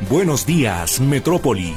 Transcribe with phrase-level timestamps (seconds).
[0.00, 1.74] Buenos días, Metrópoli.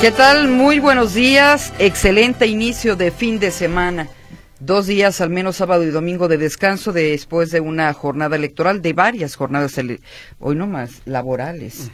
[0.00, 0.48] ¿Qué tal?
[0.48, 1.72] Muy buenos días.
[1.78, 4.08] Excelente inicio de fin de semana.
[4.58, 8.92] Dos días, al menos sábado y domingo, de descanso después de una jornada electoral, de
[8.92, 9.80] varias jornadas,
[10.38, 11.90] hoy no más, laborales.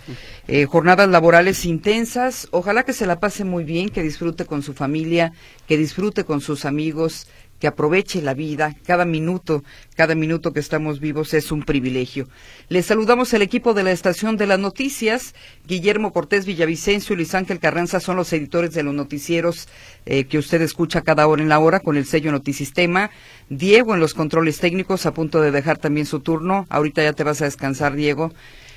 [0.48, 2.48] Eh, jornadas laborales intensas.
[2.50, 5.32] Ojalá que se la pase muy bien, que disfrute con su familia,
[5.68, 11.00] que disfrute con sus amigos, que aproveche la vida, cada minuto, cada minuto que estamos
[11.00, 12.28] vivos es un privilegio.
[12.68, 15.34] Les saludamos el equipo de la estación de las noticias,
[15.66, 19.68] Guillermo Cortés Villavicencio y Luis Ángel Carranza son los editores de los noticieros
[20.04, 23.10] eh, que usted escucha cada hora en la hora con el sello Notisistema.
[23.48, 26.66] Diego en los controles técnicos, a punto de dejar también su turno.
[26.68, 28.32] Ahorita ya te vas a descansar, Diego.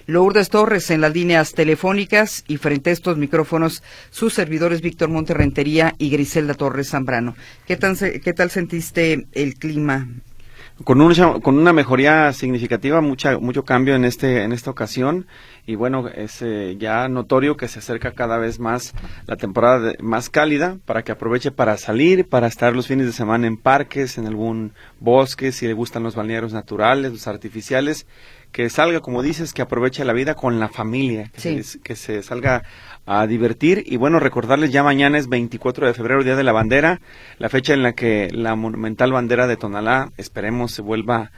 [0.09, 5.93] Lourdes Torres en las líneas telefónicas y frente a estos micrófonos sus servidores Víctor Monterrentería
[5.99, 7.35] y Griselda Torres Zambrano.
[7.67, 10.07] ¿Qué tal, qué tal sentiste el clima?
[10.83, 15.27] Con, con una mejoría significativa, mucha, mucho cambio en, este, en esta ocasión
[15.67, 18.95] y bueno, es eh, ya notorio que se acerca cada vez más
[19.27, 23.45] la temporada más cálida para que aproveche para salir, para estar los fines de semana
[23.45, 28.07] en parques, en algún bosque, si le gustan los balnearios naturales, los artificiales
[28.51, 32.23] que salga, como dices, que aproveche la vida con la familia, que, se, que se
[32.23, 32.63] salga
[33.05, 33.83] a divertir.
[33.85, 37.01] Y bueno, recordarles, ya mañana es 24 de febrero, Día de la Bandera,
[37.37, 41.31] la fecha en la que la monumental bandera de Tonalá, esperemos, se vuelva a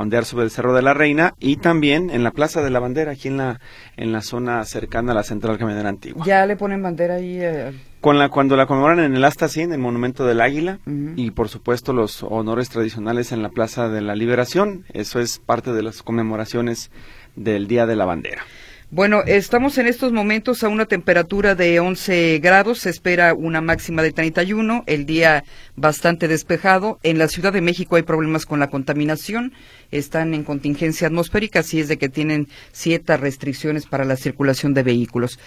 [0.00, 3.12] ondear sobre el Cerro de la Reina y también en la Plaza de la Bandera,
[3.12, 3.60] aquí en la,
[3.96, 6.24] en la zona cercana a la Central Camionera Antigua.
[6.24, 7.38] ¿Ya le ponen bandera ahí?
[7.40, 10.78] Eh, con la, cuando la conmemoran en el asta, sí, en el Monumento del Águila,
[11.16, 15.72] y por supuesto los honores tradicionales en la Plaza de la Liberación, eso es parte
[15.72, 16.90] de las conmemoraciones
[17.34, 18.42] del Día de la Bandera.
[18.90, 24.00] Bueno, estamos en estos momentos a una temperatura de 11 grados, se espera una máxima
[24.00, 25.44] de 31, el día
[25.76, 26.98] bastante despejado.
[27.02, 29.52] En la Ciudad de México hay problemas con la contaminación,
[29.90, 34.84] están en contingencia atmosférica, así es de que tienen ciertas restricciones para la circulación de
[34.84, 35.38] vehículos.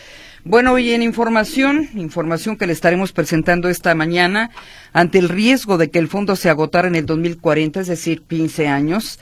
[0.43, 4.51] Bueno, hoy en información, información que le estaremos presentando esta mañana,
[4.93, 8.67] ante el riesgo de que el fondo se agotara en el 2040, es decir, 15
[8.67, 9.17] años,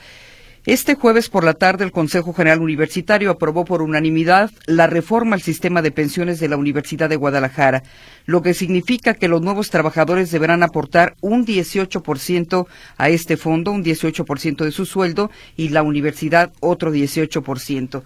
[0.66, 5.40] este jueves por la tarde el Consejo General Universitario aprobó por unanimidad la reforma al
[5.40, 7.82] sistema de pensiones de la Universidad de Guadalajara,
[8.26, 12.66] lo que significa que los nuevos trabajadores deberán aportar un 18%
[12.98, 18.02] a este fondo, un 18% de su sueldo, y la universidad otro 18%.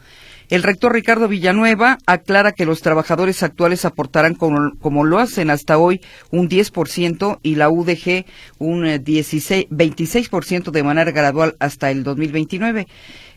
[0.51, 6.01] El rector Ricardo Villanueva aclara que los trabajadores actuales aportarán, como, lo hacen hasta hoy,
[6.31, 8.27] un 10% y la UDG
[8.59, 12.87] un 16, eh, 26% de manera gradual hasta el 2029.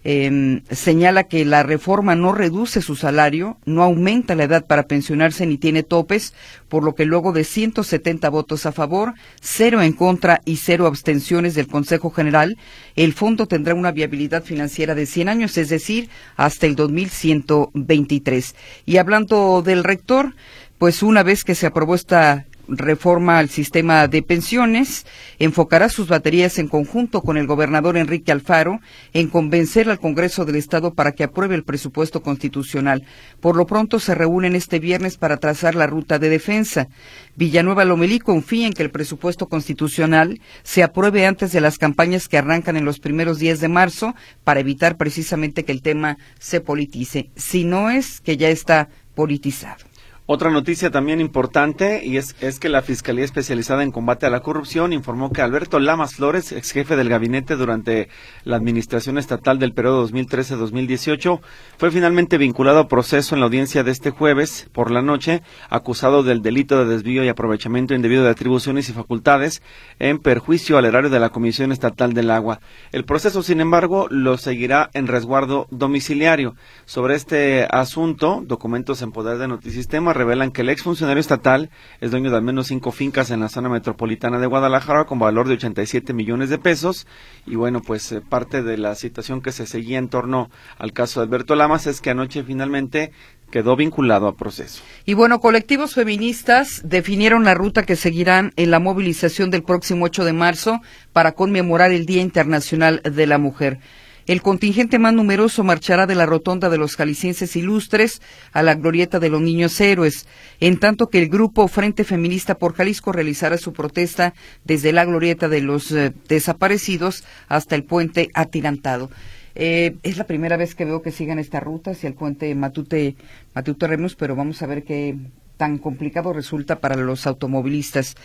[0.03, 5.45] Eh, señala que la reforma no reduce su salario, no aumenta la edad para pensionarse
[5.45, 6.33] ni tiene topes,
[6.69, 11.55] por lo que luego de 170 votos a favor, cero en contra y cero abstenciones
[11.55, 12.57] del Consejo General,
[12.95, 18.55] el fondo tendrá una viabilidad financiera de 100 años, es decir, hasta el 2123.
[18.85, 20.35] Y hablando del rector,
[20.77, 25.05] pues una vez que se aprobó esta reforma al sistema de pensiones,
[25.39, 28.79] enfocará sus baterías en conjunto con el gobernador Enrique Alfaro
[29.13, 33.03] en convencer al Congreso del Estado para que apruebe el presupuesto constitucional.
[33.39, 36.87] Por lo pronto se reúnen este viernes para trazar la ruta de defensa.
[37.35, 42.37] Villanueva Lomelí confía en que el presupuesto constitucional se apruebe antes de las campañas que
[42.37, 47.29] arrancan en los primeros días de marzo para evitar precisamente que el tema se politice.
[47.35, 49.85] Si no es que ya está politizado.
[50.29, 54.41] Otra noticia también importante y es, es, que la Fiscalía Especializada en Combate a la
[54.41, 58.09] Corrupción informó que Alberto Lamas Flores, ex jefe del gabinete durante
[58.43, 61.39] la administración estatal del periodo 2013-2018,
[61.77, 66.23] fue finalmente vinculado a proceso en la audiencia de este jueves por la noche, acusado
[66.23, 69.61] del delito de desvío y aprovechamiento indebido de atribuciones y facultades
[69.97, 72.59] en perjuicio al erario de la Comisión Estatal del Agua.
[72.91, 76.57] El proceso, sin embargo, lo seguirá en resguardo domiciliario.
[76.83, 81.69] Sobre este asunto, documentos en poder de Notisistema revelan que el exfuncionario estatal
[82.01, 85.47] es dueño de al menos cinco fincas en la zona metropolitana de Guadalajara con valor
[85.47, 87.07] de 87 millones de pesos.
[87.45, 91.19] Y bueno, pues eh, parte de la situación que se seguía en torno al caso
[91.19, 93.11] de Alberto Lamas es que anoche finalmente
[93.51, 94.83] quedó vinculado a proceso.
[95.05, 100.25] Y bueno, colectivos feministas definieron la ruta que seguirán en la movilización del próximo 8
[100.25, 100.81] de marzo
[101.13, 103.79] para conmemorar el Día Internacional de la Mujer.
[104.27, 108.21] El contingente más numeroso marchará de la rotonda de los jaliscienses ilustres
[108.51, 110.27] a la glorieta de los niños héroes,
[110.59, 114.33] en tanto que el grupo Frente Feminista por Jalisco realizará su protesta
[114.65, 119.09] desde la glorieta de los eh, desaparecidos hasta el puente atirantado.
[119.55, 123.15] Eh, es la primera vez que veo que sigan esta ruta hacia el puente Matute,
[123.55, 125.15] Matute Remus, pero vamos a ver qué
[125.55, 128.15] tan complicado resulta para los automovilistas.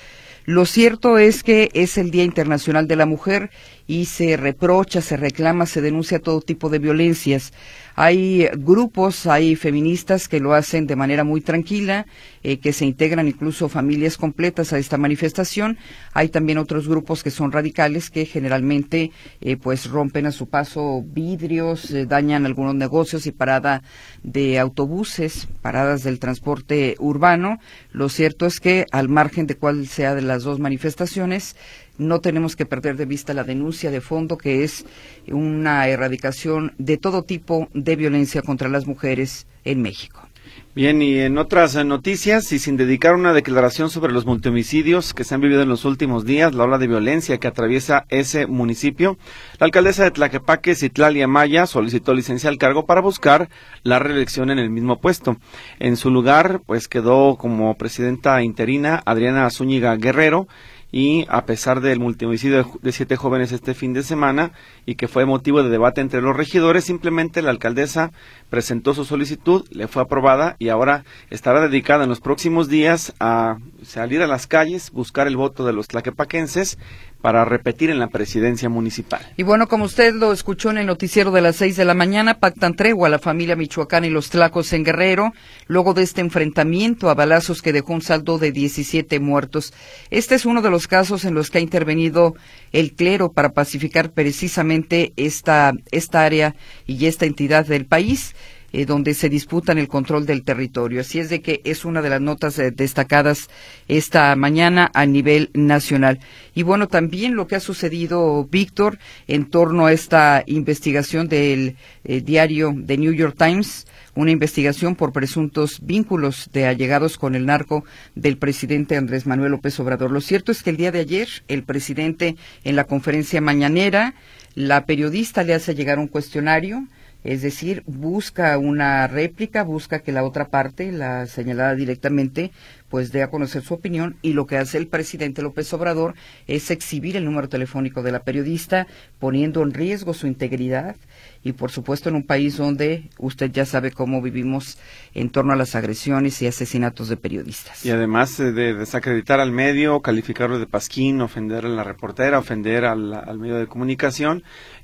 [0.44, 3.50] Lo cierto es que es el Día Internacional de la Mujer
[3.86, 7.52] y se reprocha, se reclama, se denuncia todo tipo de violencias.
[7.94, 12.06] Hay grupos, hay feministas que lo hacen de manera muy tranquila,
[12.42, 15.78] eh, que se integran incluso familias completas a esta manifestación.
[16.12, 21.02] Hay también otros grupos que son radicales que generalmente eh, pues rompen a su paso
[21.04, 23.82] vidrios, eh, dañan algunos negocios y parada
[24.22, 27.58] de autobuses, paradas del transporte urbano.
[27.92, 31.56] Lo cierto es que al margen de cuál sea de las dos manifestaciones,
[31.98, 34.84] no tenemos que perder de vista la denuncia de fondo que es
[35.28, 40.28] una erradicación de todo tipo de violencia contra las mujeres en México.
[40.74, 45.34] Bien, y en otras noticias, y sin dedicar una declaración sobre los multihomicidios que se
[45.34, 49.18] han vivido en los últimos días, la ola de violencia que atraviesa ese municipio,
[49.58, 53.50] la alcaldesa de Tlaquepaque, Citlalia Maya, solicitó licencia al cargo para buscar
[53.82, 55.36] la reelección en el mismo puesto.
[55.78, 60.48] En su lugar, pues quedó como presidenta interina Adriana Zúñiga Guerrero,
[60.92, 64.52] y a pesar del multihomicidio de siete jóvenes este fin de semana
[64.84, 68.12] y que fue motivo de debate entre los regidores, simplemente la alcaldesa
[68.50, 73.56] presentó su solicitud, le fue aprobada y ahora estará dedicada en los próximos días a
[73.82, 76.78] salir a las calles, buscar el voto de los tlaquepaquenses
[77.22, 79.20] para repetir en la presidencia municipal.
[79.36, 82.40] Y bueno, como usted lo escuchó en el noticiero de las seis de la mañana,
[82.40, 85.32] pactan tregua a la familia Michoacán y los Tlacos en Guerrero,
[85.68, 89.72] luego de este enfrentamiento a balazos que dejó un saldo de 17 muertos.
[90.10, 92.34] Este es uno de los casos en los que ha intervenido
[92.72, 98.34] el clero para pacificar precisamente esta, esta área y esta entidad del país.
[98.74, 101.02] Eh, donde se disputan el control del territorio.
[101.02, 103.50] Así es de que es una de las notas eh, destacadas
[103.86, 106.20] esta mañana a nivel nacional.
[106.54, 108.98] Y bueno, también lo que ha sucedido, Víctor,
[109.28, 115.12] en torno a esta investigación del eh, diario The New York Times, una investigación por
[115.12, 117.84] presuntos vínculos de allegados con el narco
[118.14, 120.10] del presidente Andrés Manuel López Obrador.
[120.10, 124.14] Lo cierto es que el día de ayer, el presidente en la conferencia mañanera,
[124.54, 126.86] la periodista le hace llegar un cuestionario
[127.24, 132.50] es decir, busca una réplica, busca que la otra parte, la señalada directamente,
[132.92, 136.14] pues dé a conocer su opinión y lo que hace el presidente López Obrador
[136.46, 138.86] es exhibir el número telefónico de la periodista,
[139.18, 140.96] poniendo en riesgo su integridad
[141.42, 144.76] y por supuesto en un país donde usted ya sabe cómo vivimos
[145.14, 147.84] en torno a las agresiones y asesinatos de periodistas.
[147.86, 153.14] Y además de desacreditar al medio, calificarlo de pasquín, ofender a la reportera, ofender al,
[153.14, 154.42] al medio de comunicación,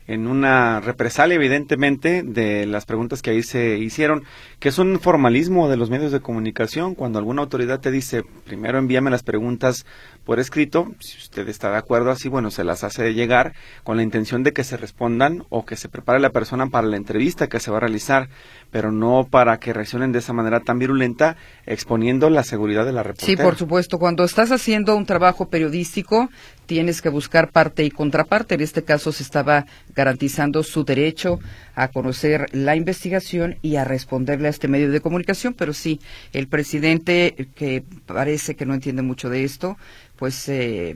[0.09, 4.25] en una represalia, evidentemente, de las preguntas que ahí se hicieron,
[4.59, 6.95] que es un formalismo de los medios de comunicación.
[6.95, 9.85] Cuando alguna autoridad te dice, primero envíame las preguntas
[10.25, 13.53] por escrito, si usted está de acuerdo así, bueno, se las hace llegar
[13.85, 16.97] con la intención de que se respondan o que se prepare la persona para la
[16.97, 18.31] entrevista que se va a realizar,
[18.71, 23.03] pero no para que reaccionen de esa manera tan virulenta, exponiendo la seguridad de la
[23.03, 23.27] reportera.
[23.27, 23.99] Sí, por supuesto.
[23.99, 26.31] Cuando estás haciendo un trabajo periodístico,
[26.69, 28.55] tienes que buscar parte y contraparte.
[28.55, 29.65] En este caso se estaba
[29.97, 31.41] garantizando su derecho
[31.75, 35.99] a conocer la investigación y a responderle a este medio de comunicación, pero sí,
[36.35, 39.79] el presidente, que parece que no entiende mucho de esto,
[40.17, 40.95] pues eh,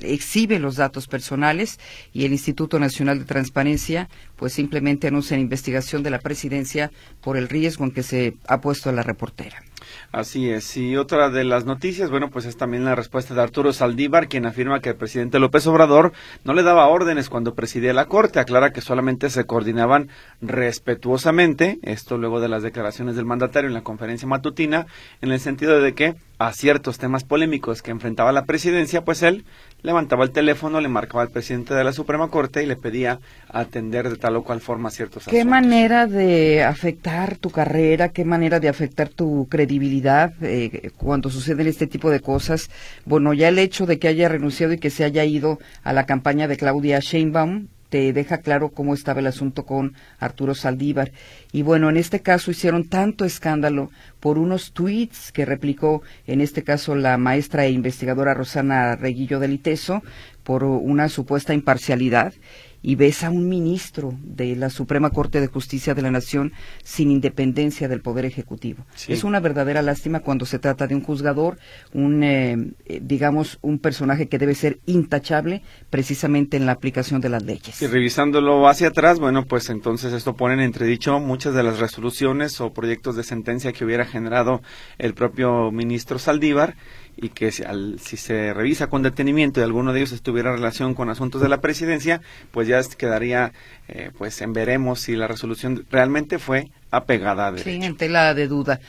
[0.00, 1.80] exhibe los datos personales
[2.12, 7.36] y el Instituto Nacional de Transparencia pues simplemente anuncia la investigación de la presidencia por
[7.36, 9.64] el riesgo en que se ha puesto la reportera.
[10.10, 10.74] Así es.
[10.78, 14.46] Y otra de las noticias, bueno, pues es también la respuesta de Arturo Saldívar, quien
[14.46, 16.12] afirma que el presidente López Obrador
[16.44, 18.40] no le daba órdenes cuando presidía la Corte.
[18.40, 20.08] Aclara que solamente se coordinaban
[20.40, 24.86] respetuosamente, esto luego de las declaraciones del mandatario en la conferencia matutina,
[25.20, 29.44] en el sentido de que a ciertos temas polémicos que enfrentaba la presidencia, pues él
[29.82, 33.18] levantaba el teléfono, le marcaba al presidente de la Suprema Corte y le pedía
[33.48, 38.10] atender de tal o cual forma ciertos ¿Qué manera de afectar tu carrera?
[38.10, 42.70] ¿Qué manera de afectar tu credibilidad eh, cuando suceden este tipo de cosas?
[43.04, 46.06] Bueno, ya el hecho de que haya renunciado y que se haya ido a la
[46.06, 51.12] campaña de Claudia Sheinbaum te deja claro cómo estaba el asunto con Arturo Saldívar.
[51.52, 53.90] Y bueno, en este caso hicieron tanto escándalo
[54.20, 59.54] por unos tweets que replicó, en este caso, la maestra e investigadora Rosana Reguillo del
[59.54, 60.02] Iteso,
[60.44, 62.32] por una supuesta imparcialidad
[62.82, 67.10] y ves a un ministro de la Suprema Corte de Justicia de la Nación sin
[67.10, 68.84] independencia del Poder Ejecutivo.
[69.08, 71.58] Es una verdadera lástima cuando se trata de un juzgador,
[71.92, 72.56] un, eh,
[72.86, 77.80] eh, digamos, un personaje que debe ser intachable precisamente en la aplicación de las leyes.
[77.82, 82.60] Y revisándolo hacia atrás, bueno, pues entonces esto pone en entredicho muchas de las resoluciones
[82.60, 84.62] o proyectos de sentencia que hubiera generado
[84.98, 86.76] el propio ministro Saldívar
[87.20, 87.64] y que si,
[88.00, 91.48] si, se revisa con detenimiento y alguno de ellos estuviera en relación con asuntos de
[91.48, 92.20] la presidencia,
[92.52, 93.52] pues ya quedaría
[93.88, 97.70] eh, pues en veremos si la resolución realmente fue apegada a derecho.
[97.70, 98.80] Sí, en tela de duda.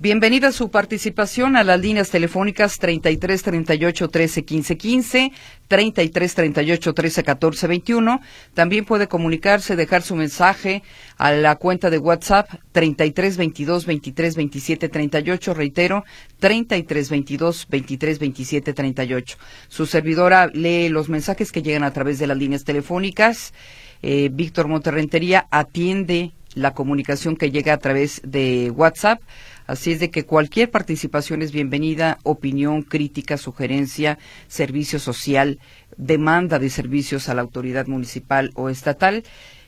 [0.00, 5.32] Bienvenida su participación a las líneas telefónicas 33 38 13 15 15,
[5.66, 8.20] 33 38 13 14 21.
[8.54, 10.84] También puede comunicarse, dejar su mensaje
[11.16, 15.54] a la cuenta de WhatsApp 33 22 23 27 38.
[15.54, 16.04] Reitero,
[16.38, 19.36] 33 22 23 27 38.
[19.66, 23.52] Su servidora lee los mensajes que llegan a través de las líneas telefónicas.
[24.02, 29.20] Eh, Víctor Monterrentería atiende la comunicación que llega a través de WhatsApp
[29.68, 35.60] Así es de que cualquier participación es bienvenida, opinión, crítica, sugerencia, servicio social,
[35.98, 39.24] demanda de servicios a la autoridad municipal o estatal.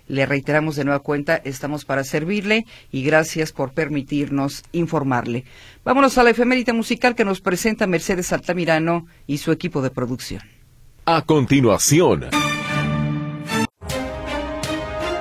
[0.08, 5.44] Le reiteramos de nueva cuenta, estamos para servirle y gracias por permitirnos informarle.
[5.84, 10.42] Vámonos a la efemérita musical que nos presenta Mercedes Altamirano y su equipo de producción.
[11.04, 12.24] A continuación.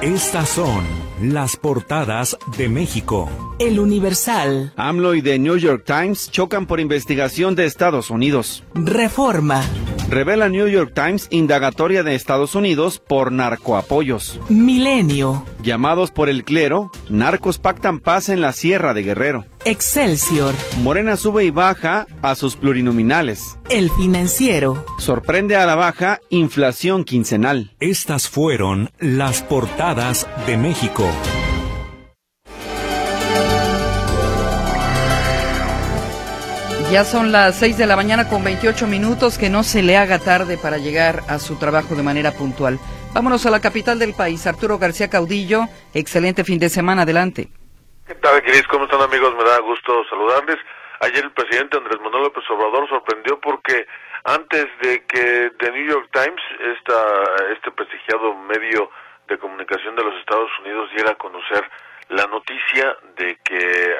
[0.01, 3.29] Estas son las portadas de México.
[3.59, 4.73] El Universal.
[4.75, 8.63] AMLO y The New York Times chocan por investigación de Estados Unidos.
[8.73, 9.63] Reforma.
[10.09, 14.39] Revela New York Times indagatoria de Estados Unidos por narcoapoyos.
[14.49, 15.45] Milenio.
[15.61, 19.45] Llamados por el clero, narcos pactan paz en la Sierra de Guerrero.
[19.65, 20.55] Excelsior.
[20.81, 23.59] Morena sube y baja a sus plurinominales.
[23.69, 24.83] El financiero.
[24.97, 27.75] Sorprende a la baja inflación quincenal.
[27.79, 31.05] Estas fueron las portadas de México.
[36.91, 40.17] Ya son las 6 de la mañana con 28 minutos, que no se le haga
[40.17, 42.79] tarde para llegar a su trabajo de manera puntual.
[43.13, 45.65] Vámonos a la capital del país, Arturo García Caudillo.
[45.93, 47.49] Excelente fin de semana, adelante.
[48.07, 48.65] ¿Qué tal, Cris?
[48.71, 49.35] ¿Cómo están, amigos?
[49.37, 50.57] Me da gusto saludarles.
[51.01, 53.85] Ayer el presidente Andrés Manuel López Obrador sorprendió porque
[54.23, 56.41] antes de que The New York Times,
[56.75, 58.89] esta, este prestigiado medio
[59.27, 61.63] de comunicación de los Estados Unidos, diera a conocer
[62.09, 63.95] la noticia de que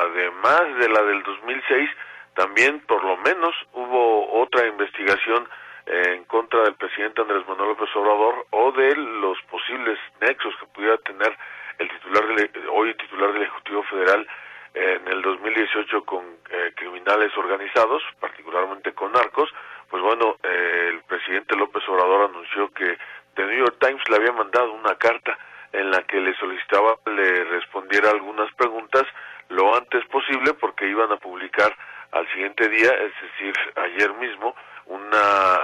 [0.00, 1.90] además de la del 2006,
[2.36, 5.48] también por lo menos hubo otra investigación
[5.86, 10.98] en contra del presidente Andrés Manuel López Obrador o de los posibles nexos que pudiera
[10.98, 11.36] tener
[11.78, 14.26] el titular del, hoy titular del Ejecutivo Federal
[14.74, 19.48] en el 2018 con eh, criminales organizados, particularmente con narcos,
[19.88, 22.98] pues bueno, eh, el presidente López Obrador anunció que
[23.34, 25.38] The New York Times le había mandado una carta
[25.72, 29.04] en la que le solicitaba le respondiera algunas preguntas
[29.48, 31.74] lo antes posible porque iban a publicar
[32.16, 34.54] al siguiente día, es decir, ayer mismo,
[34.86, 35.58] una,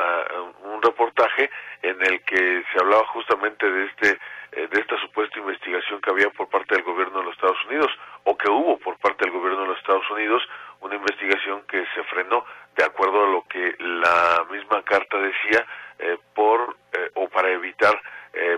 [0.64, 1.50] un reportaje
[1.82, 4.18] en el que se hablaba justamente de este
[4.54, 7.90] eh, de esta supuesta investigación que había por parte del gobierno de los Estados Unidos
[8.24, 10.42] o que hubo por parte del gobierno de los Estados Unidos
[10.80, 12.44] una investigación que se frenó
[12.76, 15.64] de acuerdo a lo que la misma carta decía
[16.00, 17.98] eh, por eh, o para evitar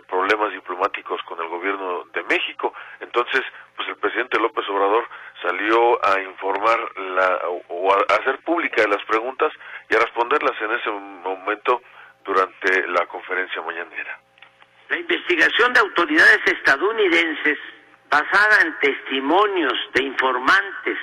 [0.07, 2.73] problemas diplomáticos con el gobierno de México.
[3.01, 3.43] Entonces
[3.77, 5.05] pues el presidente López Obrador
[5.45, 9.53] salió a informar la, o a hacer públicas las preguntas
[9.91, 11.83] y a responderlas en ese momento
[12.25, 14.19] durante la conferencia mañanera.
[14.89, 17.59] La investigación de autoridades estadounidenses
[18.11, 20.99] basada en testimonios de informantes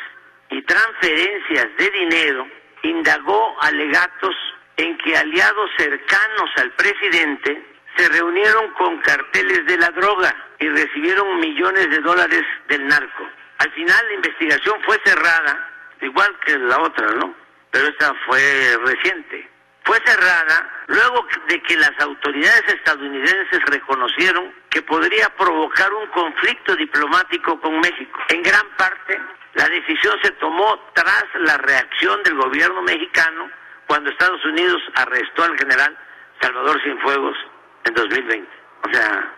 [0.50, 2.48] y transferencias de dinero
[2.84, 4.36] indagó alegatos
[4.78, 7.64] en que aliados cercanos al presidente
[7.96, 13.28] se reunieron con carteles de la droga y recibieron millones de dólares del narco.
[13.62, 15.70] Al final la investigación fue cerrada,
[16.02, 17.36] igual que la otra, ¿no?
[17.70, 19.48] Pero esta fue reciente.
[19.84, 27.62] Fue cerrada luego de que las autoridades estadounidenses reconocieron que podría provocar un conflicto diplomático
[27.62, 28.20] con México.
[28.30, 29.22] En gran parte,
[29.54, 33.48] la decisión se tomó tras la reacción del gobierno mexicano
[33.86, 35.96] cuando Estados Unidos arrestó al general
[36.42, 37.38] Salvador Cienfuegos
[37.84, 38.50] en 2020.
[38.86, 39.34] O sea,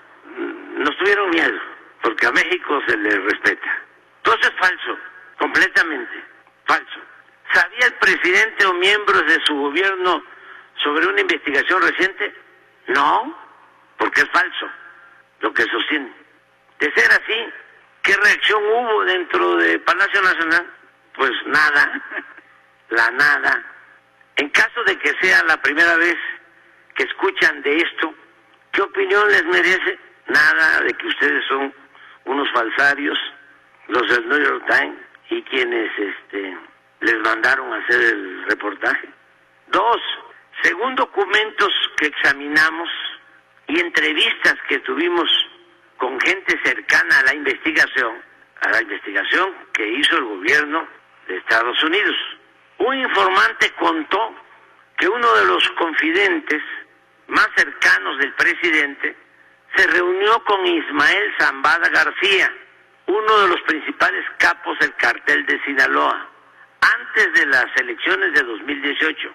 [0.77, 1.59] nos tuvieron miedo,
[2.01, 3.83] porque a México se le respeta.
[4.23, 4.97] Todo eso es falso,
[5.37, 6.23] completamente
[6.65, 6.99] falso.
[7.53, 10.23] ¿Sabía el presidente o miembros de su gobierno
[10.83, 12.33] sobre una investigación reciente?
[12.87, 13.37] No,
[13.97, 14.69] porque es falso
[15.41, 16.11] lo que sostiene.
[16.79, 17.53] De ser así,
[18.01, 20.67] ¿qué reacción hubo dentro de Palacio Nacional?
[21.15, 22.01] Pues nada,
[22.89, 23.63] la nada.
[24.37, 26.17] En caso de que sea la primera vez
[26.95, 28.15] que escuchan de esto,
[28.73, 29.99] ¿Qué opinión les merece?
[30.27, 31.73] Nada de que ustedes son
[32.25, 33.17] unos falsarios,
[33.87, 34.99] los del New York Times
[35.29, 36.57] y quienes este,
[37.01, 39.09] les mandaron hacer el reportaje.
[39.67, 40.01] Dos,
[40.61, 42.89] según documentos que examinamos
[43.67, 45.29] y entrevistas que tuvimos
[45.97, 48.21] con gente cercana a la investigación,
[48.61, 50.87] a la investigación que hizo el gobierno
[51.27, 52.15] de Estados Unidos.
[52.79, 54.35] Un informante contó
[54.97, 56.61] que uno de los confidentes
[57.27, 59.15] más cercanos del presidente
[59.75, 62.53] se reunió con Ismael Zambada García,
[63.07, 66.27] uno de los principales capos del cartel de Sinaloa,
[66.81, 69.33] antes de las elecciones de 2018.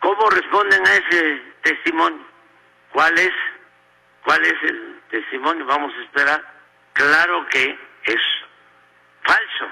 [0.00, 2.24] ¿Cómo responden a ese testimonio?
[2.92, 3.32] ¿Cuál es?
[4.24, 5.64] ¿Cuál es el testimonio?
[5.66, 6.44] Vamos a esperar.
[6.92, 8.20] Claro que es
[9.22, 9.66] falso.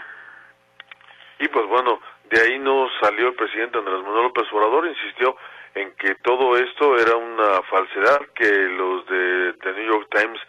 [1.39, 5.37] Y pues bueno, de ahí no salió el presidente Andrés Manuel López Obrador, insistió
[5.75, 10.41] en que todo esto era una falsedad, que los de The New York Times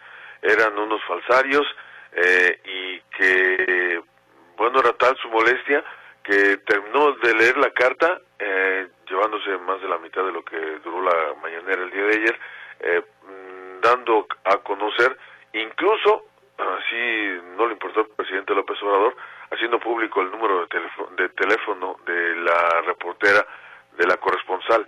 [0.42, 1.66] eran unos falsarios
[2.14, 4.02] eh, y que,
[4.56, 5.84] bueno, era tal su molestia
[6.22, 10.58] que terminó de leer la carta, eh, llevándose más de la mitad de lo que
[10.82, 12.40] duró la mañanera el día de ayer,
[12.80, 15.16] eh, mm, dando a conocer,
[15.52, 19.16] incluso, así no le importó al presidente López Obrador,
[19.50, 23.46] haciendo público el número de teléfono, de, teléfono de la reportera,
[23.96, 24.86] de la corresponsal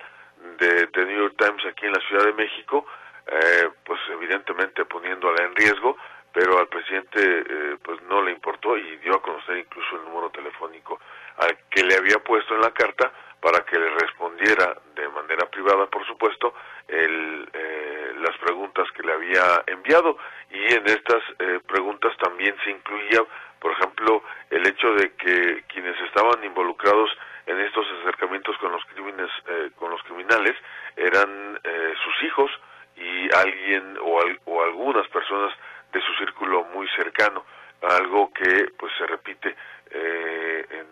[0.58, 2.86] de The New York Times aquí en la Ciudad de México,
[3.26, 5.96] eh, pues evidentemente poniéndola en riesgo,
[6.36, 10.28] pero al presidente eh, pues no le importó y dio a conocer incluso el número
[10.28, 11.00] telefónico
[11.38, 15.86] al que le había puesto en la carta para que le respondiera de manera privada,
[15.86, 16.52] por supuesto,
[16.88, 20.18] el, eh, las preguntas que le había enviado.
[20.50, 23.24] Y en estas eh, preguntas también se incluía,
[23.58, 27.08] por ejemplo, el hecho de que quienes estaban involucrados
[27.46, 30.54] en estos acercamientos con los crímenes, eh, con los criminales,
[30.96, 32.50] eran eh, sus hijos
[32.94, 35.54] y alguien o, o algunas personas
[35.96, 37.44] de su círculo muy cercano,
[37.80, 39.56] algo que pues se repite
[39.90, 40.86] eh, en,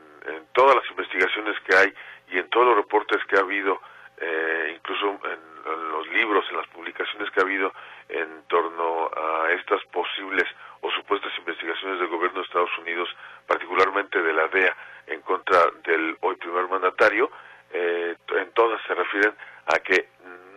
[0.53, 1.93] todas las investigaciones que hay
[2.31, 3.81] y en todos los reportes que ha habido,
[4.19, 7.73] eh, incluso en, en, los libros, en las publicaciones que ha habido
[8.09, 10.45] en torno a estas posibles
[10.81, 13.09] o supuestas investigaciones del gobierno de Estados Unidos,
[13.47, 14.77] particularmente de la DEA,
[15.09, 17.31] en contra del hoy primer mandatario,
[17.73, 19.35] eh, en todas se refieren
[19.67, 20.09] a que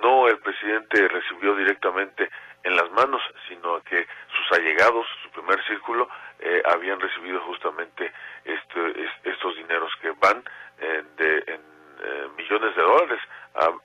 [0.01, 2.29] no el presidente recibió directamente
[2.67, 8.12] en las manos, sino que sus allegados, su primer círculo, eh, habían recibido justamente
[8.43, 10.43] este, es, estos dineros que van
[10.80, 11.62] eh, de en,
[12.03, 13.19] eh, millones de dólares.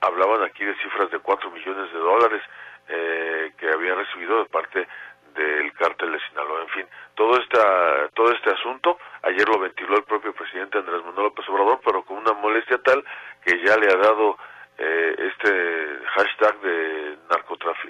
[0.01, 2.43] hablaban aquí de cifras de cuatro millones de dólares
[2.89, 4.87] eh, que habían recibido de parte
[5.33, 6.61] del cártel de Sinaloa.
[6.61, 11.27] En fin, todo esta, todo este asunto, ayer lo ventiló el propio presidente Andrés Manuel
[11.27, 13.03] López Obrador, pero con una molestia tal
[13.43, 14.37] que ya le ha dado
[14.77, 17.17] eh, este hashtag de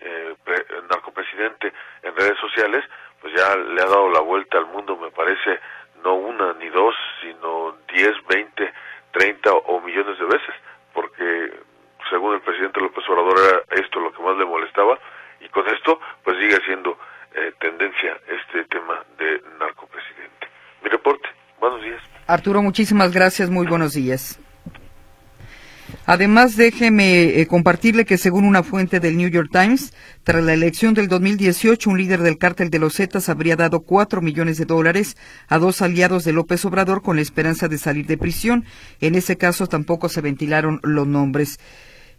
[0.02, 1.72] eh, pre, narcopresidente
[2.04, 2.84] en redes sociales,
[3.22, 5.60] pues ya le ha dado la vuelta al mundo, me parece,
[6.04, 8.74] no una ni dos, sino diez, veinte,
[9.12, 10.56] treinta o millones de veces,
[10.94, 11.54] porque
[12.10, 15.00] según el presidente López Obrador era esto lo que más le molestaba,
[15.40, 16.98] y con esto pues sigue siendo
[17.34, 20.48] eh, tendencia este tema de narcopresidente.
[20.84, 22.02] Mi reporte, buenos días.
[22.28, 24.40] Arturo, muchísimas gracias, muy buenos días.
[26.06, 30.94] Además, déjeme eh, compartirle que según una fuente del New York Times, tras la elección
[30.94, 35.16] del 2018, un líder del cártel de los Zetas habría dado cuatro millones de dólares
[35.48, 38.66] a dos aliados de López Obrador con la esperanza de salir de prisión.
[39.00, 41.58] En ese caso tampoco se ventilaron los nombres.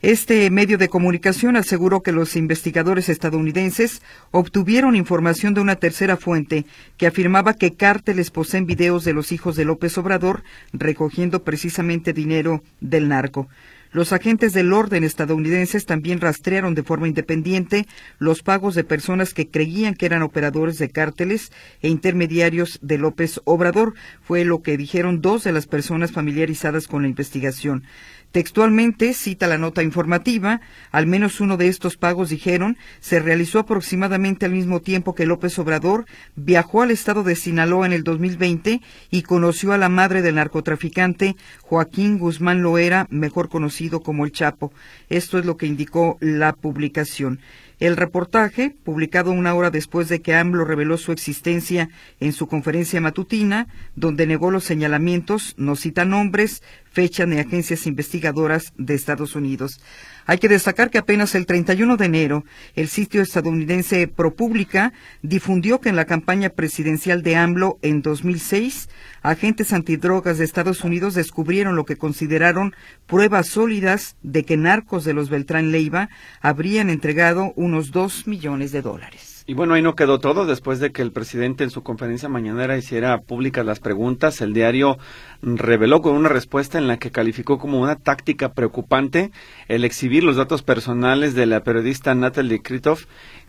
[0.01, 6.67] Este medio de comunicación aseguró que los investigadores estadounidenses obtuvieron información de una tercera fuente
[6.99, 10.43] que afirmaba que cárteles poseen videos de los hijos de López Obrador
[10.73, 13.49] recogiendo precisamente dinero del narco.
[13.95, 17.87] Los agentes del orden estadounidenses también rastrearon de forma independiente
[18.19, 23.41] los pagos de personas que creían que eran operadores de cárteles e intermediarios de López
[23.45, 23.95] Obrador.
[24.21, 27.85] Fue lo que dijeron dos de las personas familiarizadas con la investigación.
[28.35, 34.45] Textualmente cita la nota informativa, al menos uno de estos pagos, dijeron, se realizó aproximadamente
[34.45, 38.81] al mismo tiempo que López Obrador viajó al estado de Sinaloa en el 2020
[39.13, 44.73] y conoció a la madre del narcotraficante Joaquín Guzmán Loera, mejor conocido como el Chapo.
[45.09, 47.39] Esto es lo que indicó la publicación.
[47.85, 52.99] El reportaje, publicado una hora después de que AMLO reveló su existencia en su conferencia
[53.03, 59.83] matutina, donde negó los señalamientos, no cita nombres, fecha ni agencias investigadoras de Estados Unidos.
[60.27, 65.91] Hay que destacar que apenas el 31 de enero, el sitio estadounidense ProPublica difundió que
[65.91, 68.89] en la campaña presidencial de AMLO en 2006,
[69.23, 72.75] agentes antidrogas de Estados Unidos descubrieron lo que consideraron
[73.07, 76.09] pruebas sólidas de que narcos de los Beltrán Leiva
[76.41, 79.34] habrían entregado unos unos 2 millones de dólares.
[79.47, 80.47] Y bueno, ahí no quedó todo.
[80.47, 84.97] Después de que el presidente en su conferencia mañanera hiciera públicas las preguntas, el diario
[85.43, 89.33] reveló con una respuesta en la que calificó como una táctica preocupante
[89.69, 93.05] el exhibir los datos personales de la periodista Natalie Kritoff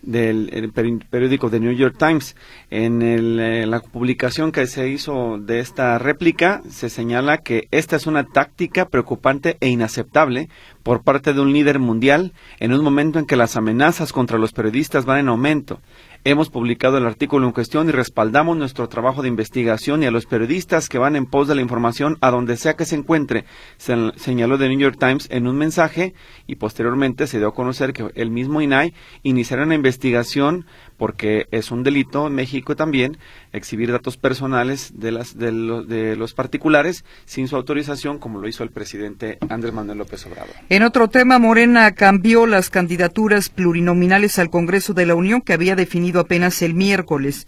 [0.05, 0.71] del
[1.09, 2.35] periódico The New York Times.
[2.69, 8.07] En, en, la publicación que se hizo de esta réplica se señala que esta es
[8.07, 10.49] una táctica preocupante e inaceptable
[10.83, 14.51] por parte de un líder mundial en un momento en que las amenazas contra los
[14.51, 15.81] periodistas van en aumento.
[16.27, 20.25] Hemos publicado el artículo en cuestión y respaldamos nuestro trabajo de investigación y a los
[20.25, 23.45] periodistas que van en pos de la información a donde sea que se encuentre,
[23.77, 26.15] señaló The New York Times en un mensaje
[26.47, 30.65] y posteriormente se dio a conocer que el mismo INAI iniciará una investigación
[30.97, 33.17] porque es un delito en México también
[33.51, 38.71] exhibir datos personales de, las, de, los particulares sin su autorización, como lo hizo el
[38.71, 40.55] presidente Andrés Manuel López Obrador.
[40.69, 45.75] En otro tema, Morena cambió las candidaturas plurinominales al Congreso de la Unión que había
[45.75, 47.47] definido apenas el miércoles.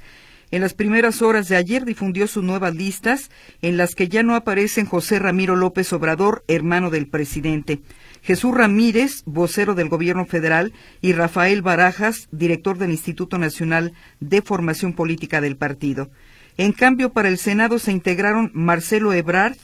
[0.50, 3.30] En las primeras horas de ayer difundió sus nuevas listas,
[3.62, 7.82] en las que ya no aparecen José Ramiro López Obrador, hermano del presidente.
[8.22, 14.94] Jesús Ramírez, vocero del Gobierno federal, y Rafael Barajas, director del Instituto Nacional de Formación
[14.94, 16.10] Política del partido.
[16.56, 19.58] En cambio, para el Senado se integraron Marcelo Ebrard,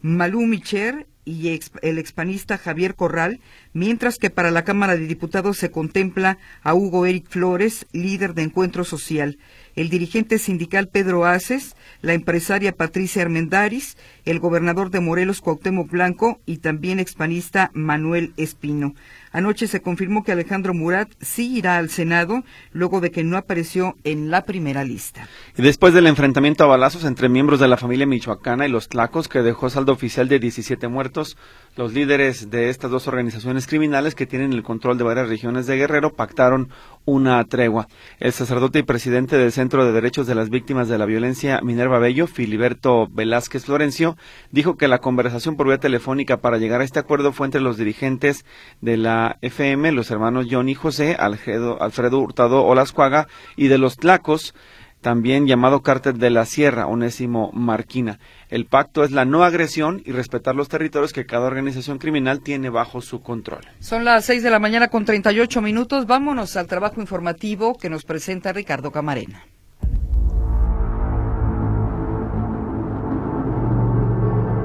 [0.00, 3.40] Malú Micher y el expanista Javier Corral,
[3.72, 8.42] mientras que para la Cámara de Diputados se contempla a Hugo Eric Flores, líder de
[8.42, 9.38] Encuentro Social
[9.76, 16.40] el dirigente sindical Pedro Aces, la empresaria Patricia Armendaris, el gobernador de Morelos Cuauhtémoc Blanco
[16.46, 18.94] y también expanista Manuel Espino.
[19.32, 23.96] Anoche se confirmó que Alejandro Murat sí irá al Senado, luego de que no apareció
[24.02, 25.28] en la primera lista.
[25.56, 29.28] Y después del enfrentamiento a balazos entre miembros de la familia michoacana y los tlacos,
[29.28, 31.36] que dejó saldo oficial de 17 muertos,
[31.76, 35.76] los líderes de estas dos organizaciones criminales que tienen el control de varias regiones de
[35.76, 36.68] Guerrero pactaron
[37.04, 37.88] una tregua.
[38.18, 41.98] El sacerdote y presidente del Centro de Derechos de las Víctimas de la Violencia Minerva
[41.98, 44.16] Bello, Filiberto Velázquez Florencio,
[44.50, 47.76] dijo que la conversación por vía telefónica para llegar a este acuerdo fue entre los
[47.76, 48.44] dirigentes
[48.80, 54.54] de la FM, los hermanos Johnny José, Alfredo, Alfredo Hurtado Olascuaga y de los Tlacos,
[55.00, 58.18] también llamado Cártel de la Sierra, Onésimo Marquina.
[58.48, 62.70] El pacto es la no agresión y respetar los territorios que cada organización criminal tiene
[62.70, 63.62] bajo su control.
[63.80, 66.06] Son las seis de la mañana con 38 minutos.
[66.06, 69.44] Vámonos al trabajo informativo que nos presenta Ricardo Camarena.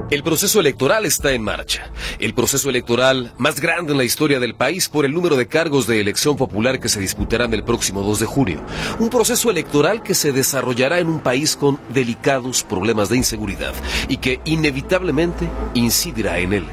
[0.08, 1.90] El proceso electoral está en marcha.
[2.20, 5.88] El proceso electoral más grande en la historia del país por el número de cargos
[5.88, 8.60] de elección popular que se disputarán el próximo 2 de junio.
[9.00, 13.74] Un proceso electoral que se desarrollará en un país con delicados problemas de inseguridad
[14.08, 16.64] y que inevitablemente incidirá en él.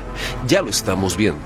[0.48, 1.42] Ya lo estamos viendo.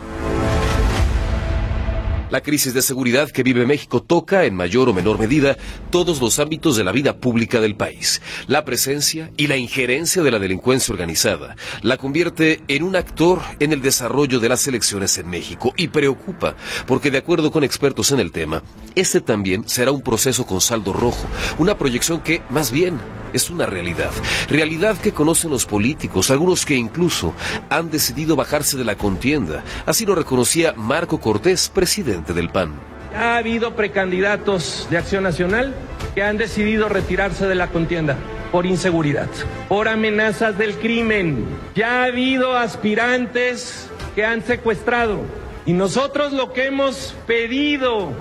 [2.30, 5.58] La crisis de seguridad que vive México toca, en mayor o menor medida,
[5.90, 8.22] todos los ámbitos de la vida pública del país.
[8.48, 13.74] La presencia y la injerencia de la delincuencia organizada la convierte en un actor en
[13.74, 18.20] el desarrollo de las elecciones en México y preocupa, porque de acuerdo con expertos en
[18.20, 18.63] el tema,
[18.96, 23.00] este también será un proceso con saldo rojo, una proyección que, más bien,
[23.34, 24.12] es una realidad.
[24.50, 27.34] Realidad que conocen los políticos, algunos que incluso
[27.70, 29.63] han decidido bajarse de la contienda.
[29.86, 32.74] Así lo reconocía Marco Cortés, presidente del PAN.
[33.16, 35.74] Ha habido precandidatos de Acción Nacional
[36.13, 38.18] que han decidido retirarse de la contienda
[38.52, 39.28] por inseguridad,
[39.68, 41.46] por amenazas del crimen.
[41.76, 45.22] Ya ha habido aspirantes que han secuestrado.
[45.66, 48.12] Y nosotros lo que hemos pedido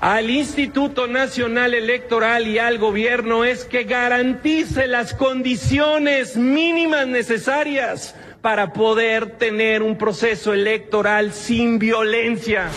[0.00, 8.72] al Instituto Nacional Electoral y al gobierno es que garantice las condiciones mínimas necesarias para
[8.72, 12.68] poder tener un proceso electoral sin violencia.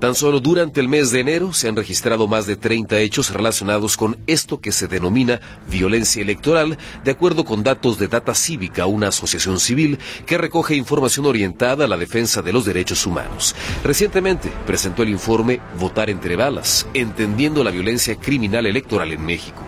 [0.00, 3.96] Tan solo durante el mes de enero se han registrado más de 30 hechos relacionados
[3.96, 9.08] con esto que se denomina violencia electoral, de acuerdo con datos de Data Cívica, una
[9.08, 13.56] asociación civil que recoge información orientada a la defensa de los derechos humanos.
[13.82, 19.64] Recientemente presentó el informe Votar entre balas, entendiendo la violencia criminal electoral en México.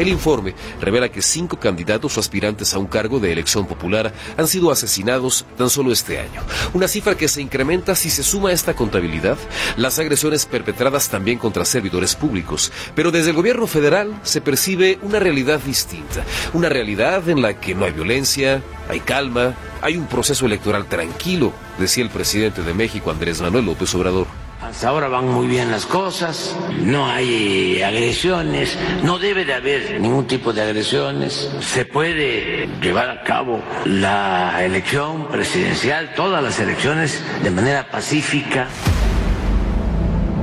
[0.00, 4.48] El informe revela que cinco candidatos o aspirantes a un cargo de elección popular han
[4.48, 6.40] sido asesinados tan solo este año.
[6.72, 9.36] Una cifra que se incrementa si se suma a esta contabilidad
[9.76, 12.72] las agresiones perpetradas también contra servidores públicos.
[12.94, 16.24] Pero desde el gobierno federal se percibe una realidad distinta.
[16.54, 21.52] Una realidad en la que no hay violencia, hay calma, hay un proceso electoral tranquilo,
[21.78, 24.49] decía el presidente de México, Andrés Manuel López Obrador.
[24.62, 30.26] Hasta ahora van muy bien las cosas, no hay agresiones, no debe de haber ningún
[30.26, 37.50] tipo de agresiones, se puede llevar a cabo la elección presidencial, todas las elecciones de
[37.50, 38.68] manera pacífica.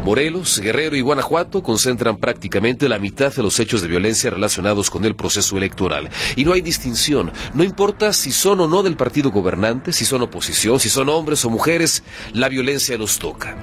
[0.04, 5.04] Morelos, Guerrero y Guanajuato concentran prácticamente la mitad de los hechos de violencia relacionados con
[5.04, 6.10] el proceso electoral.
[6.38, 7.34] Y no hay distinción.
[7.54, 11.44] No importa si son o no del partido gobernante, si son oposición, si son hombres
[11.44, 13.58] o mujeres, la violencia los toca.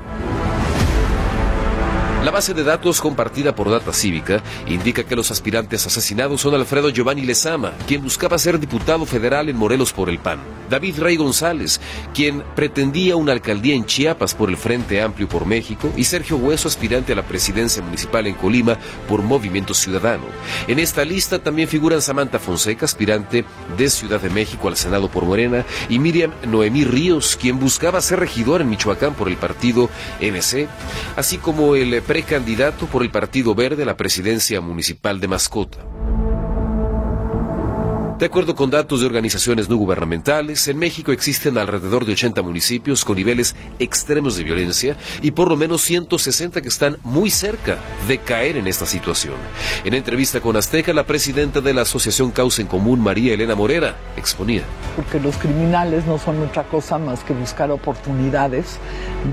[2.25, 6.89] La base de datos compartida por Data Cívica indica que los aspirantes asesinados son Alfredo
[6.89, 11.83] Giovanni Lezama, quien buscaba ser diputado federal en Morelos por el PAN, David Rey González,
[12.15, 16.67] quien pretendía una alcaldía en Chiapas por el Frente Amplio por México, y Sergio Hueso,
[16.67, 20.25] aspirante a la presidencia municipal en Colima por Movimiento Ciudadano.
[20.67, 23.45] En esta lista también figuran Samantha Fonseca, aspirante
[23.77, 28.21] de Ciudad de México al Senado por Morena, y Miriam Noemí Ríos, quien buscaba ser
[28.21, 29.91] regidor en Michoacán por el partido
[30.23, 30.69] MC,
[31.17, 36.04] así como el precandidato por el Partido Verde a la presidencia municipal de Mascota.
[38.19, 43.05] De acuerdo con datos de organizaciones no gubernamentales, en México existen alrededor de 80 municipios
[43.05, 48.19] con niveles extremos de violencia y por lo menos 160 que están muy cerca de
[48.19, 49.35] caer en esta situación.
[49.85, 53.97] En entrevista con Azteca, la presidenta de la Asociación Causa en Común, María Elena Morera,
[54.17, 54.63] exponía.
[54.95, 58.79] Porque los criminales no son otra cosa más que buscar oportunidades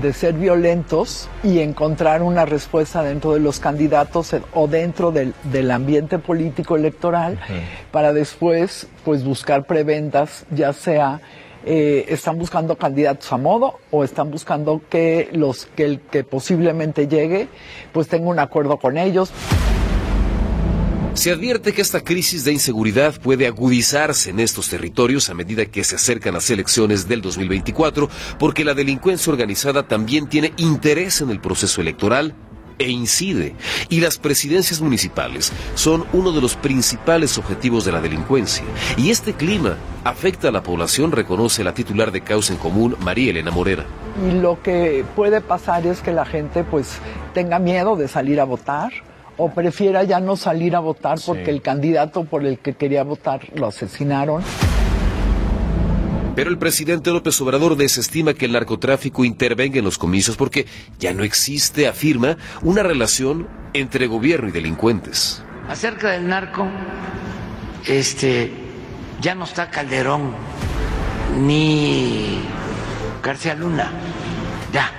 [0.02, 5.70] de ser violentos y encontrar una respuesta dentro de los candidatos o dentro del, del
[5.70, 7.38] ambiente político electoral
[7.92, 8.71] para después
[9.04, 11.20] pues buscar preventas, ya sea
[11.64, 17.46] eh, están buscando candidatos a modo o están buscando que los el que posiblemente llegue
[17.92, 19.30] pues tenga un acuerdo con ellos.
[21.14, 25.84] Se advierte que esta crisis de inseguridad puede agudizarse en estos territorios a medida que
[25.84, 28.08] se acercan las elecciones del 2024,
[28.38, 32.34] porque la delincuencia organizada también tiene interés en el proceso electoral
[32.82, 33.54] e incide.
[33.88, 38.64] Y las presidencias municipales son uno de los principales objetivos de la delincuencia.
[38.96, 43.30] Y este clima afecta a la población, reconoce la titular de Causa en Común, María
[43.30, 43.84] Elena Morera.
[44.28, 46.98] Y lo que puede pasar es que la gente pues
[47.34, 48.92] tenga miedo de salir a votar
[49.36, 53.40] o prefiera ya no salir a votar porque el candidato por el que quería votar
[53.54, 54.42] lo asesinaron.
[56.34, 60.66] Pero el presidente López Obrador desestima que el narcotráfico intervenga en los comicios porque
[60.98, 65.42] ya no existe, afirma, una relación entre gobierno y delincuentes.
[65.68, 66.66] Acerca del narco,
[67.86, 68.50] este,
[69.20, 70.34] ya no está Calderón
[71.38, 72.40] ni
[73.22, 73.90] García Luna.
[74.72, 74.90] Ya,